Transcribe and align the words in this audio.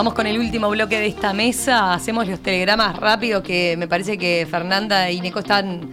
Vamos 0.00 0.14
con 0.14 0.26
el 0.26 0.38
último 0.38 0.70
bloque 0.70 0.98
de 0.98 1.08
esta 1.08 1.34
mesa. 1.34 1.92
Hacemos 1.92 2.26
los 2.26 2.40
telegramas 2.40 2.96
rápido 2.96 3.42
que 3.42 3.76
me 3.76 3.86
parece 3.86 4.16
que 4.16 4.48
Fernanda 4.50 5.10
y 5.10 5.20
Nico 5.20 5.40
están 5.40 5.90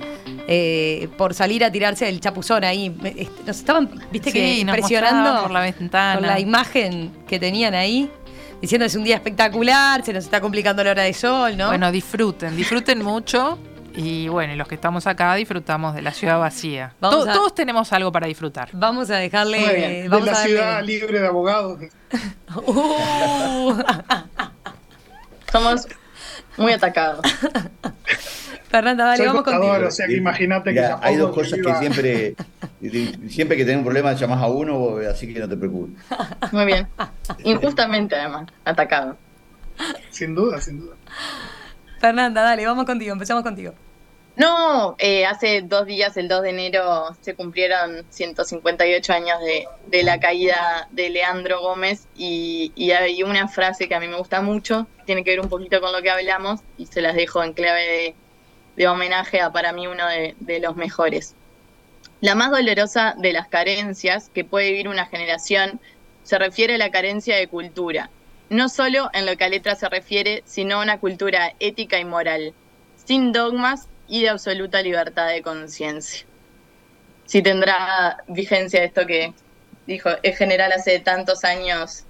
eh, 0.47 1.09
por 1.17 1.33
salir 1.33 1.65
a 1.65 1.69
tirarse 1.69 2.05
del 2.05 2.21
chapuzón 2.21 2.63
ahí. 2.63 2.87
Nos 3.45 3.57
estaban, 3.57 3.89
viste 4.09 4.31
que 4.31 4.59
impresionando 4.59 5.41
por 5.41 5.51
la 5.51 5.59
ventana. 5.59 6.19
Con 6.19 6.25
la 6.25 6.39
imagen 6.39 7.11
que 7.27 7.37
tenían 7.37 7.73
ahí. 7.73 8.09
Diciendo 8.61 8.85
es 8.85 8.95
un 8.95 9.03
día 9.03 9.15
espectacular, 9.17 10.05
se 10.05 10.13
nos 10.13 10.23
está 10.23 10.39
complicando 10.39 10.85
la 10.85 10.91
hora 10.91 11.03
de 11.03 11.11
sol, 11.11 11.57
¿no? 11.57 11.67
Bueno, 11.67 11.91
disfruten, 11.91 12.55
disfruten 12.55 13.03
mucho. 13.03 13.59
Y 13.97 14.27
bueno, 14.27 14.55
los 14.55 14.67
que 14.67 14.75
estamos 14.75 15.07
acá 15.07 15.33
disfrutamos 15.33 15.95
de 15.95 16.03
la 16.03 16.11
ciudad 16.11 16.39
vacía. 16.39 16.93
Todos 16.99 17.55
tenemos 17.55 17.91
algo 17.93 18.11
para 18.11 18.27
disfrutar. 18.27 18.69
Vamos 18.73 19.09
a 19.09 19.15
dejarle. 19.15 20.07
de 20.07 20.21
la 20.21 20.35
ciudad 20.35 20.83
libre 20.83 21.19
de 21.19 21.27
abogados. 21.27 21.79
Uh. 22.65 23.77
Somos 25.51 25.85
muy 26.55 26.71
atacados. 26.71 27.21
Fernanda, 28.69 29.05
dale, 29.05 29.25
vamos 29.25 29.43
contigo. 29.43 29.73
O 29.87 29.91
sea 29.91 30.07
que 30.07 30.15
imagínate 30.15 30.73
que 30.73 30.89
hay 31.01 31.17
dos 31.17 31.33
cosas 31.33 31.59
que 31.59 31.75
siempre, 31.75 32.35
siempre 33.29 33.57
que 33.57 33.65
tenés 33.65 33.79
un 33.79 33.83
problema 33.83 34.13
llamás 34.13 34.41
a 34.41 34.47
uno, 34.47 34.97
así 35.09 35.33
que 35.33 35.39
no 35.39 35.49
te 35.49 35.57
preocupes. 35.57 35.95
Muy 36.51 36.65
bien. 36.65 36.87
Injustamente 37.43 38.15
además, 38.15 38.47
atacado. 38.63 39.17
Sin 40.09 40.33
duda, 40.33 40.61
sin 40.61 40.79
duda. 40.79 40.95
Fernanda, 41.99 42.41
dale, 42.41 42.65
vamos 42.65 42.85
contigo, 42.85 43.11
empezamos 43.11 43.43
contigo. 43.43 43.73
No, 44.37 44.95
eh, 44.99 45.25
hace 45.25 45.63
dos 45.63 45.87
días, 45.87 46.15
el 46.15 46.27
2 46.27 46.43
de 46.43 46.49
enero, 46.51 47.07
se 47.21 47.33
cumplieron 47.33 48.05
158 48.11 49.11
años 49.11 49.39
de, 49.41 50.03
la 50.03 50.19
caída 50.19 50.87
de 50.91 51.09
Leandro 51.09 51.59
Gómez 51.59 52.07
y, 52.15 52.71
hay 52.91 53.23
una 53.23 53.47
frase 53.47 53.87
que 53.87 53.95
a 53.95 53.99
mí 53.99 54.07
me 54.07 54.15
gusta 54.15 54.41
mucho, 54.41 54.85
tiene 55.07 55.23
que 55.23 55.31
ver 55.31 55.39
un 55.39 55.49
poquito 55.49 55.81
con 55.81 55.91
lo 55.91 56.03
que 56.03 56.11
hablamos 56.11 56.59
y 56.77 56.85
se 56.85 57.01
las 57.01 57.15
dejo 57.15 57.43
en 57.43 57.53
clave 57.53 58.15
de, 58.75 58.87
homenaje 58.87 59.41
a 59.41 59.51
para 59.51 59.73
mí 59.73 59.87
uno 59.87 60.07
de, 60.07 60.35
de 60.39 60.59
los 60.59 60.75
mejores. 60.75 61.33
La 62.21 62.35
más 62.35 62.51
dolorosa 62.51 63.15
de 63.17 63.33
las 63.33 63.47
carencias 63.47 64.29
que 64.29 64.45
puede 64.45 64.69
vivir 64.69 64.87
una 64.87 65.07
generación 65.07 65.79
se 66.21 66.37
refiere 66.37 66.75
a 66.75 66.77
la 66.77 66.91
carencia 66.91 67.35
de 67.35 67.47
cultura, 67.47 68.11
no 68.51 68.69
solo 68.69 69.09
en 69.13 69.25
lo 69.25 69.35
que 69.35 69.45
a 69.45 69.49
letra 69.49 69.73
se 69.73 69.89
refiere, 69.89 70.43
sino 70.45 70.75
a 70.75 70.83
una 70.83 70.99
cultura 70.99 71.55
ética 71.59 71.97
y 71.97 72.05
moral, 72.05 72.53
sin 73.03 73.31
dogmas 73.31 73.87
y 74.07 74.21
de 74.21 74.29
absoluta 74.29 74.81
libertad 74.81 75.29
de 75.29 75.41
conciencia. 75.41 76.25
Si 77.25 77.41
tendrá 77.41 78.23
vigencia 78.27 78.83
esto 78.83 79.05
que 79.05 79.33
dijo 79.85 80.09
es 80.23 80.37
general 80.37 80.71
hace 80.71 80.99
tantos 80.99 81.43
años, 81.43 82.03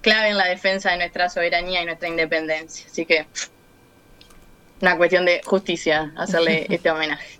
clave 0.00 0.30
en 0.30 0.36
la 0.36 0.46
defensa 0.46 0.90
de 0.90 0.98
nuestra 0.98 1.28
soberanía 1.28 1.82
y 1.82 1.86
nuestra 1.86 2.08
independencia. 2.08 2.86
Así 2.90 3.06
que 3.06 3.26
una 4.80 4.96
cuestión 4.96 5.24
de 5.24 5.40
justicia 5.44 6.12
hacerle 6.16 6.66
este 6.70 6.90
homenaje. 6.90 7.38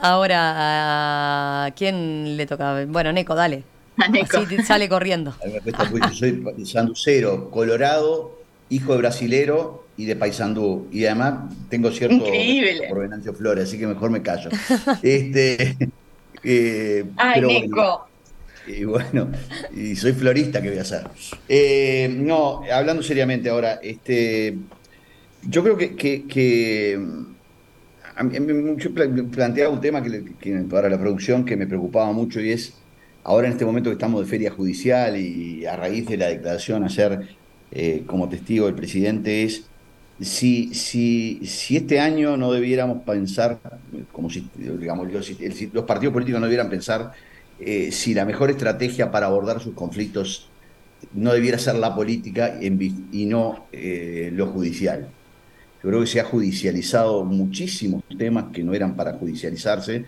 Ahora, 0.00 1.64
¿a 1.64 1.70
quién 1.72 2.36
le 2.36 2.46
toca? 2.46 2.84
Bueno, 2.86 3.12
Neco, 3.12 3.34
dale. 3.34 3.64
A 3.96 4.06
Neco. 4.08 4.38
Así 4.38 4.62
sale 4.62 4.88
corriendo. 4.88 5.34
Soy 6.12 6.44
sanducero, 6.64 7.50
colorado, 7.50 8.37
hijo 8.70 8.92
de 8.92 8.98
brasilero 8.98 9.86
y 9.96 10.04
de 10.04 10.16
Paysandú. 10.16 10.88
Y 10.92 11.04
además 11.06 11.52
tengo 11.68 11.90
cierto 11.90 12.16
Increíble. 12.16 12.86
por 12.88 13.00
Venancio 13.00 13.34
Flores, 13.34 13.64
así 13.64 13.78
que 13.78 13.86
mejor 13.86 14.10
me 14.10 14.22
callo. 14.22 14.50
este, 15.02 15.76
eh, 16.42 17.04
Ay, 17.16 17.40
Nico. 17.42 18.08
y 18.66 18.84
bueno, 18.84 19.30
y 19.74 19.96
soy 19.96 20.12
florista, 20.12 20.62
¿qué 20.62 20.68
voy 20.68 20.78
a 20.78 20.82
hacer? 20.82 21.02
Eh, 21.48 22.08
no, 22.16 22.62
hablando 22.72 23.02
seriamente 23.02 23.48
ahora, 23.48 23.80
este, 23.82 24.56
yo 25.42 25.62
creo 25.62 25.76
que, 25.76 25.96
que, 25.96 26.98
yo 28.76 28.94
planteaba 29.30 29.72
un 29.72 29.80
tema 29.80 30.02
que, 30.02 30.52
para 30.70 30.88
la 30.88 30.98
producción 30.98 31.44
que 31.44 31.56
me 31.56 31.66
preocupaba 31.66 32.12
mucho 32.12 32.40
y 32.40 32.52
es, 32.52 32.74
ahora 33.24 33.46
en 33.46 33.54
este 33.54 33.64
momento 33.64 33.90
que 33.90 33.94
estamos 33.94 34.20
de 34.20 34.26
feria 34.26 34.50
judicial 34.50 35.16
y 35.16 35.64
a 35.66 35.76
raíz 35.76 36.06
de 36.06 36.16
la 36.16 36.26
declaración 36.26 36.84
ayer 36.84 37.38
eh, 37.70 38.04
como 38.06 38.28
testigo 38.28 38.66
del 38.66 38.74
presidente 38.74 39.44
es 39.44 39.68
si, 40.20 40.74
si, 40.74 41.40
si 41.46 41.76
este 41.76 42.00
año 42.00 42.36
no 42.36 42.52
debiéramos 42.52 43.02
pensar, 43.02 43.60
como 44.12 44.30
si, 44.30 44.48
digamos, 44.56 45.08
los, 45.12 45.84
partidos 45.84 46.12
políticos 46.12 46.40
no 46.40 46.46
debieran 46.46 46.70
pensar 46.70 47.12
eh, 47.60 47.92
si 47.92 48.14
la 48.14 48.24
mejor 48.24 48.50
estrategia 48.50 49.10
para 49.10 49.26
abordar 49.26 49.60
sus 49.60 49.74
conflictos 49.74 50.48
no 51.12 51.32
debiera 51.32 51.58
ser 51.58 51.76
la 51.76 51.94
política 51.94 52.58
y 52.60 53.26
no 53.26 53.66
eh, 53.72 54.30
lo 54.32 54.46
judicial. 54.46 55.08
Yo 55.82 55.90
creo 55.90 56.00
que 56.00 56.06
se 56.08 56.18
ha 56.18 56.24
judicializado 56.24 57.24
muchísimos 57.24 58.02
temas 58.18 58.46
que 58.52 58.64
no 58.64 58.74
eran 58.74 58.96
para 58.96 59.12
judicializarse, 59.12 60.06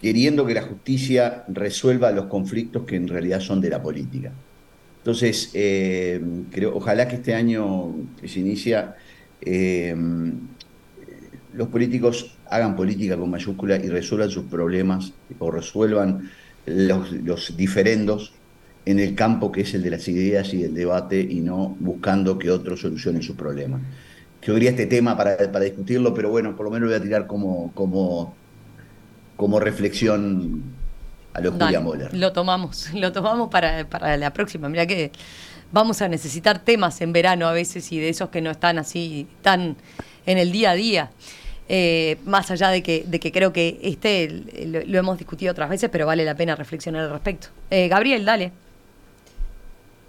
queriendo 0.00 0.44
que 0.44 0.54
la 0.54 0.62
justicia 0.62 1.44
resuelva 1.46 2.10
los 2.10 2.26
conflictos 2.26 2.84
que 2.84 2.96
en 2.96 3.06
realidad 3.06 3.38
son 3.38 3.60
de 3.60 3.70
la 3.70 3.80
política. 3.80 4.32
Entonces, 5.00 5.50
eh, 5.54 6.20
creo, 6.50 6.76
ojalá 6.76 7.08
que 7.08 7.16
este 7.16 7.34
año 7.34 7.94
que 8.20 8.28
se 8.28 8.40
inicia 8.40 8.96
eh, 9.40 9.94
los 11.54 11.68
políticos 11.68 12.36
hagan 12.48 12.76
política 12.76 13.16
con 13.16 13.30
mayúscula 13.30 13.76
y 13.76 13.88
resuelvan 13.88 14.30
sus 14.30 14.44
problemas 14.44 15.12
o 15.38 15.50
resuelvan 15.50 16.30
los, 16.66 17.56
diferendos 17.56 18.32
en 18.84 18.98
el 18.98 19.14
campo 19.14 19.50
que 19.50 19.62
es 19.62 19.74
el 19.74 19.82
de 19.82 19.90
las 19.90 20.06
ideas 20.08 20.52
y 20.52 20.62
del 20.62 20.74
debate 20.74 21.20
y 21.20 21.40
no 21.40 21.76
buscando 21.80 22.38
que 22.38 22.50
otros 22.50 22.80
solucionen 22.80 23.22
sus 23.22 23.36
problemas. 23.36 23.80
Yo 24.42 24.54
quería 24.54 24.70
este 24.70 24.86
tema 24.86 25.16
para, 25.16 25.60
discutirlo, 25.60 26.14
pero 26.14 26.30
bueno, 26.30 26.56
por 26.56 26.66
lo 26.66 26.72
menos 26.72 26.88
lo 26.88 26.94
voy 26.94 27.00
a 27.00 27.02
tirar 27.02 27.26
como, 27.26 27.72
como, 27.74 28.34
como 29.36 29.60
reflexión 29.60 30.62
a 31.34 31.40
los 31.40 31.54
Julia 31.54 31.80
Moller. 31.80 32.14
Lo 32.14 32.32
tomamos, 32.32 32.90
lo 32.94 33.12
tomamos 33.12 33.50
para, 33.50 33.88
para 33.88 34.16
la 34.16 34.32
próxima. 34.32 34.68
Mira 34.68 34.86
que 34.86 35.12
vamos 35.72 36.02
a 36.02 36.08
necesitar 36.08 36.58
temas 36.58 37.00
en 37.00 37.12
verano 37.12 37.46
a 37.46 37.52
veces 37.52 37.90
y 37.92 37.98
de 37.98 38.08
esos 38.08 38.30
que 38.30 38.40
no 38.40 38.50
están 38.50 38.78
así 38.78 39.26
tan 39.42 39.76
en 40.26 40.38
el 40.38 40.52
día 40.52 40.72
a 40.72 40.74
día. 40.74 41.10
Eh, 41.72 42.18
más 42.24 42.50
allá 42.50 42.70
de 42.70 42.82
que, 42.82 43.04
de 43.06 43.20
que 43.20 43.30
creo 43.30 43.52
que 43.52 43.78
este 43.82 44.42
lo, 44.66 44.98
hemos 44.98 45.18
discutido 45.18 45.52
otras 45.52 45.70
veces, 45.70 45.88
pero 45.88 46.04
vale 46.04 46.24
la 46.24 46.34
pena 46.34 46.56
reflexionar 46.56 47.04
al 47.04 47.10
respecto. 47.10 47.48
Eh, 47.70 47.86
Gabriel, 47.86 48.24
dale. 48.24 48.50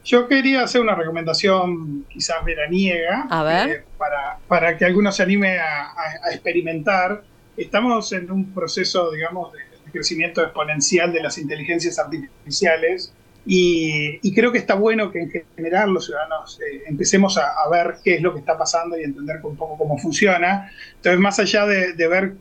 Yo 0.03 0.27
quería 0.27 0.63
hacer 0.63 0.81
una 0.81 0.95
recomendación 0.95 2.05
quizás 2.09 2.43
veraniega 2.43 3.27
a 3.29 3.43
ver. 3.43 3.69
Eh, 3.69 3.83
para, 3.95 4.39
para, 4.47 4.75
que 4.75 4.85
alguno 4.85 5.11
se 5.11 5.21
anime 5.21 5.59
a, 5.59 5.93
experimentar. 6.31 7.21
Estamos 7.55 8.11
en 8.13 8.31
un 8.31 8.51
proceso, 8.53 9.11
digamos, 9.11 9.53
de 9.53 9.59
crecimiento 9.91 10.41
exponencial 10.41 11.13
de 11.13 11.22
las 11.22 11.38
inteligencias 11.38 12.00
artificiales 12.00 13.13
y, 13.46 14.34
creo 14.35 14.52
que 14.52 14.59
está 14.59 14.75
bueno 14.75 15.12
que 15.12 15.19
en 15.19 15.31
general 15.56 15.91
los 15.91 16.06
ciudadanos 16.06 16.59
eh, 16.62 16.84
empecemos 16.88 17.38
a, 17.38 17.68
ver 17.72 17.96
qué 18.03 18.16
es 18.16 18.22
lo 18.22 18.34
que 18.34 18.40
está 18.40 18.57
pasando 18.57 18.97
y 19.00 19.03
entender 19.03 19.40
un 19.44 19.56
poco 19.56 19.78
cómo 19.78 19.97
funciona. 19.97 20.72
Entonces, 20.97 21.19
más 21.19 21.40
allá 21.40 21.66
de, 21.66 22.07
ver 22.07 22.35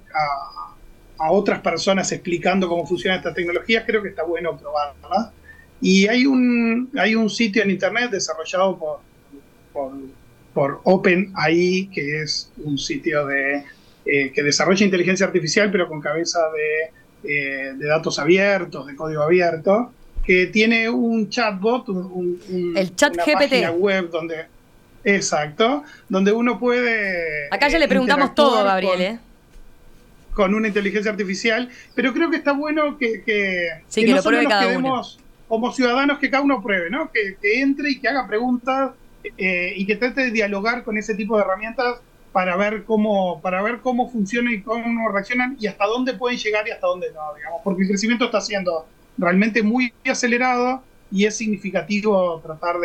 a, 1.19 1.31
otras 1.31 1.61
personas 1.61 2.11
explicando 2.13 2.69
cómo 2.69 2.87
funciona 2.87 3.17
esta 3.17 3.35
tecnología, 3.35 3.85
creo 3.87 4.03
que 4.03 4.11
está 4.11 4.25
bueno 4.25 4.59
probarla. 4.59 5.33
Y 5.81 6.07
hay 6.07 6.27
un, 6.27 6.91
hay 6.99 7.15
un 7.15 7.31
sitio 7.31 7.63
en 7.63 7.71
Internet 7.71 8.11
desarrollado 8.11 8.79
por, 8.79 9.01
por, 9.73 9.93
por 10.53 10.81
OpenAI, 10.85 11.91
que 11.93 12.23
es 12.23 12.51
un 12.59 12.77
sitio 12.77 13.27
de, 13.27 13.65
eh, 14.05 14.33
que 14.33 14.43
desarrolla 14.43 14.85
inteligencia 14.85 15.27
artificial, 15.27 15.71
pero 15.71 15.89
con 15.89 16.01
cabeza 16.01 16.41
de, 16.53 17.00
eh, 17.25 17.73
de 17.77 17.87
datos 17.87 18.19
abiertos, 18.19 18.87
de 18.87 18.97
código 18.97 19.23
abierto 19.23 19.93
que 20.25 20.47
tiene 20.47 20.89
un 20.89 21.29
chatbot, 21.29 21.89
un, 21.89 22.75
el 22.77 22.95
chat 22.95 23.15
una 23.15 23.25
GPT. 23.25 23.39
página 23.39 23.71
web 23.73 24.11
donde, 24.11 24.47
exacto, 25.05 25.83
donde 26.09 26.33
uno 26.33 26.59
puede. 26.59 27.49
Acá 27.51 27.69
ya 27.69 27.79
le 27.79 27.89
preguntamos 27.89 28.35
todo, 28.35 28.63
Gabriel, 28.63 29.01
¿eh? 29.01 29.19
con 30.33 30.55
una 30.55 30.69
inteligencia 30.69 31.11
artificial, 31.11 31.69
pero 31.95 32.13
creo 32.13 32.31
que 32.31 32.37
está 32.37 32.53
bueno 32.53 32.97
que, 32.97 33.23
que, 33.23 33.69
sí, 33.89 34.05
que, 34.05 34.15
no 34.15 34.23
solo 34.23 34.43
nos 34.43 34.55
quedemos 34.55 35.19
como 35.49 35.73
ciudadanos, 35.73 36.19
que 36.19 36.31
cada 36.31 36.45
uno 36.45 36.63
pruebe, 36.63 36.91
¿no? 36.91 37.11
Que, 37.11 37.37
entre 37.61 37.91
y 37.91 38.01
que 38.01 38.09
haga 38.09 38.29
preguntas 38.29 38.93
eh, 39.37 39.73
y 39.75 39.85
que 39.85 39.97
trate 39.97 40.23
de 40.23 40.31
dialogar 40.31 40.85
con 40.85 40.97
ese 40.97 41.15
tipo 41.15 41.37
de 41.37 41.43
herramientas 41.43 41.97
para 42.33 42.57
ver 42.57 42.85
cómo 42.85 43.41
para 43.41 43.63
ver 43.63 43.81
cómo 43.81 44.11
funciona 44.11 44.53
y 44.53 44.63
cómo 44.63 45.09
reaccionan 45.11 45.57
y 45.59 45.67
hasta 45.67 45.87
dónde 45.87 46.15
pueden 46.15 46.39
llegar 46.39 46.67
y 46.67 46.71
hasta 46.71 46.87
dónde 46.87 47.09
no, 47.13 47.35
digamos, 47.37 47.61
porque 47.65 47.83
el 47.83 47.89
crecimiento 47.89 48.27
está 48.27 48.41
siendo 48.41 48.87
realmente 49.19 49.63
muy 49.63 49.93
acelerado 50.09 50.83
y 51.11 51.27
es 51.27 51.37
significativo 51.37 52.41
tratar 52.41 52.77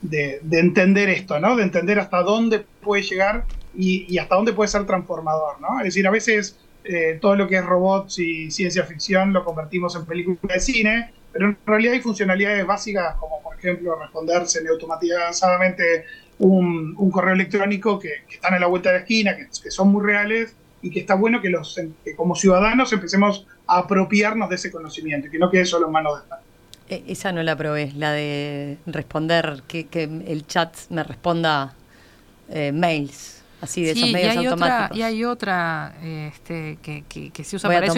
de, 0.00 0.40
entender 0.52 1.08
esto, 1.08 1.40
¿no? 1.40 1.56
De 1.56 1.64
entender 1.64 1.98
hasta 1.98 2.22
dónde 2.22 2.64
puede 2.82 3.02
llegar 3.02 3.44
y, 3.76 4.16
hasta 4.18 4.36
dónde 4.36 4.52
puede 4.52 4.68
ser 4.68 4.86
transformador, 4.86 5.60
¿no? 5.60 5.78
Es 5.80 5.86
decir, 5.86 6.06
a 6.06 6.10
veces 6.10 6.56
eh, 6.84 7.18
todo 7.20 7.36
lo 7.36 7.48
que 7.48 7.56
es 7.56 7.66
robots 7.66 8.18
y 8.18 8.50
ciencia 8.50 8.84
ficción 8.84 9.32
lo 9.32 9.44
convertimos 9.44 9.96
en 9.96 10.06
película 10.06 10.54
de 10.54 10.60
cine, 10.60 11.12
pero 11.32 11.46
en 11.46 11.58
realidad 11.66 11.94
hay 11.94 12.00
funcionalidades 12.00 12.64
básicas 12.64 13.16
como, 13.16 13.42
por 13.42 13.56
ejemplo, 13.58 13.98
responder 13.98 14.46
semiautomatizadamente 14.46 16.04
un, 16.38 16.94
un 16.96 17.10
correo 17.10 17.34
electrónico 17.34 17.98
que, 17.98 18.10
están 18.30 18.54
a 18.54 18.58
la 18.58 18.66
vuelta 18.66 18.90
de 18.90 18.96
la 18.96 19.00
esquina, 19.02 19.36
que, 19.36 19.70
son 19.70 19.88
muy 19.88 20.04
reales 20.04 20.54
y 20.82 20.90
que 20.90 21.00
está 21.00 21.14
bueno 21.14 21.40
que, 21.40 21.50
los, 21.50 21.80
como 22.16 22.34
ciudadanos 22.34 22.92
empecemos 22.92 23.46
a 23.66 23.78
apropiarnos 23.78 24.48
de 24.48 24.54
ese 24.54 24.70
conocimiento 24.70 25.26
y 25.26 25.30
que 25.30 25.38
no 25.38 25.50
quede 25.50 25.64
solo 25.64 25.86
en 25.86 25.92
manos 25.92 26.20
de 26.88 26.96
e, 26.96 27.04
Esa 27.08 27.32
no 27.32 27.42
la 27.42 27.56
probé, 27.56 27.92
la 27.96 28.12
de 28.12 28.78
responder, 28.86 29.62
que, 29.66 29.86
que 29.86 30.04
el 30.04 30.46
chat 30.46 30.74
me 30.90 31.02
responda 31.02 31.74
eh, 32.48 32.72
mails. 32.72 33.42
Así 33.60 33.82
de 33.82 33.90
esos 33.90 34.12
medios 34.12 34.34
y 34.34 34.38
hay 34.38 34.46
automáticos. 34.46 34.84
Otra, 34.84 34.96
y 34.96 35.02
hay 35.02 35.24
otra 35.24 35.94
este, 36.02 36.78
que, 36.80 37.02
que, 37.02 37.44
se 37.44 37.56
usa 37.56 37.68
para 37.68 37.86
eso 37.86 37.96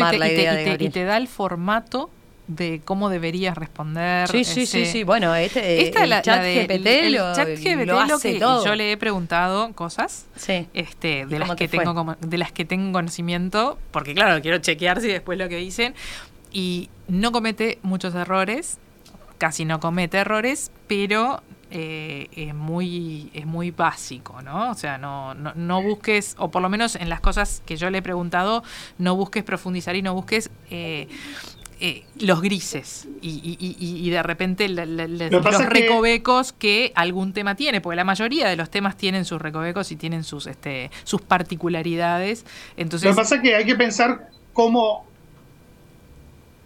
y 0.80 0.88
te, 0.88 1.04
da 1.04 1.18
el 1.18 1.28
formato 1.28 2.10
de 2.50 2.82
cómo 2.84 3.08
deberías 3.08 3.56
responder. 3.56 4.28
Sí, 4.28 4.44
sí, 4.44 4.66
sí, 4.66 4.84
sí. 4.84 5.04
Bueno, 5.04 5.34
este, 5.34 5.82
Esta 5.82 6.04
el, 6.04 6.10
chat 6.22 6.42
GPT 6.42 7.10
lo, 7.10 7.34
chat 7.34 7.48
GPT 7.48 7.86
lo, 7.86 8.00
hace 8.00 8.38
todo. 8.38 8.64
yo 8.64 8.74
le 8.74 8.92
he 8.92 8.96
preguntado 8.96 9.72
cosas 9.72 10.26
este, 10.74 11.26
de 11.26 11.38
las 11.38 11.54
que 11.54 11.68
tengo 11.68 11.94
como, 11.94 12.16
de 12.16 12.38
las 12.38 12.52
que 12.52 12.64
tengo 12.64 12.92
conocimiento, 12.92 13.78
porque 13.92 14.14
claro, 14.14 14.42
quiero 14.42 14.58
chequear 14.58 15.00
si 15.00 15.08
después 15.08 15.38
lo 15.38 15.48
que 15.48 15.56
dicen 15.56 15.94
y 16.52 16.90
no 17.06 17.30
comete 17.30 17.78
muchos 17.82 18.14
errores, 18.14 18.78
casi 19.38 19.64
no 19.64 19.78
comete 19.78 20.18
errores, 20.18 20.72
pero 20.88 21.42
eh, 21.70 22.28
es 22.32 22.52
muy 22.52 23.30
es 23.32 23.46
muy 23.46 23.70
básico, 23.70 24.42
¿no? 24.42 24.72
O 24.72 24.74
sea, 24.74 24.98
no, 24.98 25.34
no, 25.34 25.82
busques, 25.82 26.34
o 26.36 26.50
por 26.50 26.62
lo 26.62 26.68
menos 26.68 26.96
en 26.96 27.08
las 27.08 27.20
cosas 27.20 27.62
que 27.64 27.76
yo 27.76 27.90
le 27.90 27.98
he 27.98 28.02
preguntado, 28.02 28.64
no 28.98 29.14
busques 29.14 29.44
profundizar 29.44 29.94
y 29.94 30.02
no 30.02 30.12
busques 30.12 30.50
eh, 30.70 31.06
eh, 31.82 32.04
los 32.20 32.42
grises 32.42 33.08
y, 33.22 34.10
de 34.10 34.22
repente 34.22 34.68
los 34.68 35.66
recovecos 35.66 36.52
que 36.52 36.92
algún 36.94 37.32
tema 37.32 37.54
tiene, 37.54 37.80
porque 37.80 37.96
la 37.96 38.04
mayoría 38.04 38.48
de 38.48 38.56
los 38.56 38.70
temas 38.70 38.98
tienen 38.98 39.24
sus 39.24 39.40
recovecos 39.40 39.90
y 39.90 39.96
tienen 39.96 40.22
sus 40.22 40.46
este 40.46 40.90
sus 41.04 41.22
particularidades. 41.22 42.44
Entonces, 42.76 43.08
lo 43.08 43.14
que 43.14 43.22
pasa 43.22 43.36
es 43.36 43.42
que 43.42 43.56
hay 43.56 43.64
que 43.64 43.76
pensar 43.76 44.28
cómo 44.52 45.06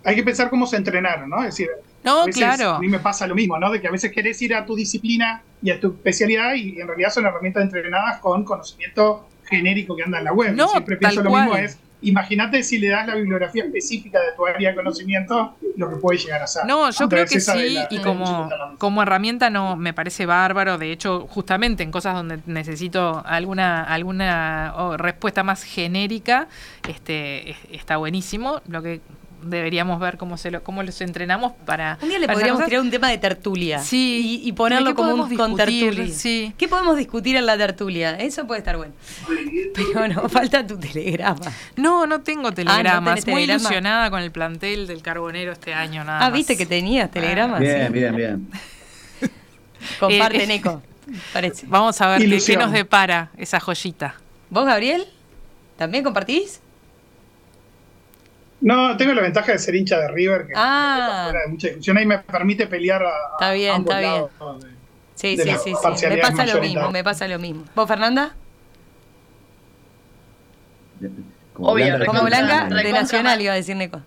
hay 0.04 0.16
que 0.16 0.24
pensar 0.24 0.50
cómo 0.50 0.66
se 0.66 0.76
entrenaron, 0.76 1.30
¿no? 1.30 1.38
Es 1.38 1.56
decir, 1.56 1.68
no, 2.02 2.26
claro. 2.26 2.70
A 2.72 2.78
mí 2.80 2.88
me 2.88 2.98
pasa 2.98 3.26
lo 3.26 3.34
mismo, 3.36 3.58
¿no? 3.58 3.70
De 3.70 3.80
que 3.80 3.86
a 3.86 3.90
veces 3.90 4.12
querés 4.12 4.42
ir 4.42 4.54
a 4.54 4.66
tu 4.66 4.74
disciplina 4.74 5.42
y 5.62 5.70
a 5.70 5.80
tu 5.80 5.92
especialidad 5.92 6.54
y 6.54 6.80
en 6.80 6.88
realidad 6.88 7.10
son 7.10 7.24
herramientas 7.24 7.62
entrenadas 7.62 8.18
con 8.18 8.44
conocimiento 8.44 9.28
genérico 9.44 9.96
que 9.96 10.02
anda 10.02 10.18
en 10.18 10.24
la 10.24 10.32
web. 10.32 10.54
No, 10.54 10.68
Siempre 10.68 10.96
pienso 10.96 11.22
lo 11.22 11.30
mismo 11.30 11.56
es, 11.56 11.78
imagínate 12.04 12.62
si 12.62 12.78
le 12.78 12.88
das 12.88 13.06
la 13.06 13.14
bibliografía 13.14 13.64
específica 13.64 14.20
de 14.20 14.32
tu 14.36 14.46
área 14.46 14.70
de 14.70 14.76
conocimiento, 14.76 15.56
lo 15.76 15.90
que 15.90 15.96
puede 15.96 16.18
llegar 16.18 16.42
a 16.42 16.46
ser. 16.46 16.66
No, 16.66 16.90
yo 16.90 17.08
creo 17.08 17.26
que 17.26 17.40
sí, 17.40 17.78
y 17.90 17.98
como, 17.98 18.48
como 18.78 19.02
herramienta 19.02 19.50
no 19.50 19.76
me 19.76 19.92
parece 19.92 20.26
bárbaro. 20.26 20.78
De 20.78 20.92
hecho, 20.92 21.26
justamente 21.28 21.82
en 21.82 21.90
cosas 21.90 22.14
donde 22.14 22.38
necesito 22.46 23.22
alguna, 23.24 23.82
alguna 23.82 24.96
respuesta 24.96 25.42
más 25.42 25.62
genérica, 25.62 26.48
este 26.88 27.56
está 27.70 27.96
buenísimo. 27.96 28.60
Lo 28.68 28.82
que 28.82 29.00
deberíamos 29.44 30.00
ver 30.00 30.16
cómo 30.16 30.36
se 30.36 30.50
lo, 30.50 30.62
cómo 30.62 30.82
los 30.82 31.00
entrenamos 31.00 31.52
para. 31.64 31.98
Un 32.02 32.08
día 32.08 32.18
le 32.18 32.28
podríamos 32.28 32.64
tirar 32.64 32.80
un 32.80 32.90
tema 32.90 33.10
de 33.10 33.18
tertulia. 33.18 33.78
Sí. 33.78 34.40
Y, 34.44 34.52
ponerlo 34.52 34.94
como 34.94 35.14
un 35.14 35.36
con 35.36 35.56
tertulia. 35.56 36.08
Sí. 36.08 36.52
¿Qué 36.56 36.68
podemos 36.68 36.96
discutir 36.96 37.36
en 37.36 37.46
la 37.46 37.56
tertulia? 37.56 38.16
Eso 38.18 38.46
puede 38.46 38.58
estar 38.58 38.76
bueno. 38.76 38.92
Pero 39.74 40.08
no, 40.08 40.28
falta 40.28 40.66
tu 40.66 40.78
telegrama. 40.78 41.40
No, 41.76 42.06
no 42.06 42.20
tengo 42.20 42.52
telegramas. 42.52 43.26
Muy 43.26 43.44
ilusionada 43.44 44.10
con 44.10 44.20
el 44.20 44.30
plantel 44.30 44.86
del 44.86 45.02
carbonero 45.02 45.52
este 45.52 45.74
año, 45.74 46.04
nada. 46.04 46.24
Ah, 46.24 46.30
viste 46.30 46.56
que 46.56 46.66
tenías 46.66 47.10
telegramas. 47.10 47.60
Bien, 47.60 47.92
bien, 47.92 48.16
bien. 48.16 48.48
Comparte, 50.00 50.44
eh, 50.44 50.46
Neco. 50.46 50.82
Parece. 51.32 51.66
Vamos 51.68 52.00
a 52.00 52.08
ver 52.08 52.28
qué, 52.28 52.38
qué 52.44 52.56
nos 52.56 52.72
depara 52.72 53.30
esa 53.36 53.60
joyita. 53.60 54.14
¿Vos, 54.50 54.66
Gabriel? 54.66 55.06
¿También 55.76 56.04
compartís? 56.04 56.60
No, 58.64 58.96
tengo 58.96 59.12
la 59.12 59.20
ventaja 59.20 59.52
de 59.52 59.58
ser 59.58 59.74
hincha 59.74 59.98
de 59.98 60.08
River, 60.08 60.46
que 60.46 60.54
ah. 60.56 61.30
de 61.30 61.52
mucha 61.52 61.68
discusión 61.68 61.98
ahí 61.98 62.06
me 62.06 62.18
permite 62.20 62.66
pelear 62.66 63.02
a, 63.02 63.12
está 63.34 63.52
bien, 63.52 63.82
está 63.82 63.98
bien. 63.98 64.24
sí, 65.14 65.36
sí, 65.36 65.50
sí, 65.62 65.74
sí, 65.96 66.06
Me 66.08 66.16
pasa 66.16 66.46
lo 66.46 66.60
mismo, 66.62 66.90
me 66.90 67.04
pasa 67.04 67.28
lo 67.28 67.38
mismo. 67.38 67.64
¿Vos, 67.74 67.86
Fernanda? 67.86 68.34
Como 71.52 71.68
Obvio, 71.68 72.06
como 72.06 72.22
Blanca, 72.22 72.64
de 72.70 72.92
Nacional 72.92 73.38
iba 73.42 73.52
a 73.52 73.56
decir 73.56 73.76
Neco. 73.76 74.00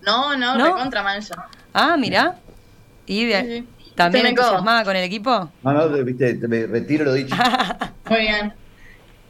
No, 0.00 0.34
no, 0.38 0.56
¿No? 0.56 0.64
recontra 0.64 1.02
mancha. 1.02 1.34
Ah, 1.74 1.98
mira. 1.98 2.36
¿Y 3.04 3.26
de, 3.26 3.64
también 3.94 4.24
entusiasmada 4.24 4.84
con 4.84 4.96
el 4.96 5.04
equipo? 5.04 5.50
No, 5.62 5.72
no, 5.72 5.88
viste, 6.02 6.32
me 6.48 6.66
retiro 6.66 7.04
lo 7.04 7.12
dicho. 7.12 7.36
Muy 8.08 8.20
bien. 8.20 8.54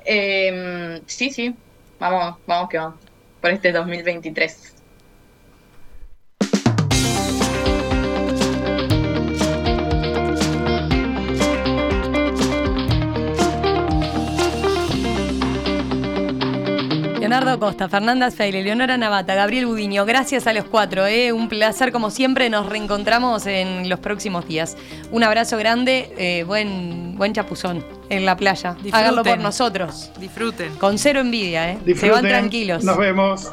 Eh, 0.05 1.03
sí, 1.07 1.31
sí, 1.31 1.53
vamos, 1.99 2.37
vamos 2.47 2.69
que 2.69 2.79
vamos 2.79 3.08
por 3.41 3.51
este 3.51 3.73
2023. 3.73 4.78
Leonardo 17.39 17.61
Costa, 17.61 17.89
Fernanda 17.89 18.33
Feile, 18.33 18.65
Leonora 18.65 18.97
Navata, 18.97 19.33
Gabriel 19.37 19.67
Budiño, 19.67 20.05
gracias 20.05 20.49
a 20.49 20.53
los 20.53 20.65
cuatro, 20.65 21.07
¿eh? 21.07 21.33
un 21.33 21.49
placer 21.49 21.93
como 21.93 22.11
siempre, 22.11 22.51
nos 22.51 22.67
reencontramos 22.67 23.47
en 23.47 23.89
los 23.89 24.01
próximos 24.01 24.49
días. 24.49 24.77
Un 25.13 25.23
abrazo 25.23 25.57
grande, 25.57 26.13
eh, 26.19 26.43
buen, 26.43 27.15
buen 27.17 27.33
chapuzón 27.33 27.87
en 28.09 28.27
la 28.27 28.37
playa. 28.37 28.77
Háganlo 28.91 29.23
por 29.23 29.39
nosotros. 29.39 30.11
Disfruten. 30.19 30.75
Con 30.79 30.99
cero 30.99 31.21
envidia, 31.21 31.71
¿eh? 31.71 31.79
se 31.95 32.11
van 32.11 32.25
tranquilos. 32.25 32.83
Nos 32.83 32.99
vemos. 32.99 33.53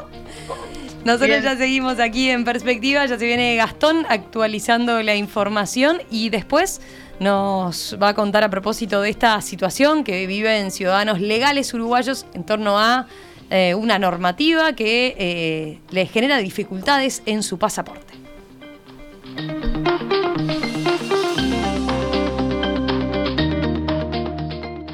Nosotros 1.03 1.43
ya 1.43 1.55
seguimos 1.55 1.99
aquí 1.99 2.31
en 2.31 2.43
perspectiva, 2.43 3.05
ya 3.05 3.19
se 3.19 3.25
viene 3.27 3.55
Gastón 3.55 4.07
actualizando 4.09 5.03
la 5.03 5.15
información 5.15 6.01
y 6.09 6.31
después 6.31 6.81
nos 7.19 7.95
va 8.01 8.09
a 8.09 8.13
contar 8.15 8.43
a 8.43 8.49
propósito 8.49 9.01
de 9.01 9.11
esta 9.11 9.39
situación 9.41 10.03
que 10.03 10.25
viven 10.25 10.71
ciudadanos 10.71 11.21
legales 11.21 11.71
uruguayos 11.75 12.25
en 12.33 12.43
torno 12.43 12.79
a 12.79 13.05
eh, 13.50 13.75
una 13.75 14.00
normativa 14.00 14.74
que 14.74 15.15
eh, 15.18 15.80
les 15.92 16.12
genera 16.12 16.38
dificultades 16.38 17.21
en 17.25 17.44
su 17.44 17.57
pasaporte. 17.57 18.25